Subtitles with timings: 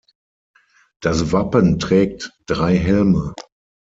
[0.99, 3.35] Das Wappen trägt drei Helme.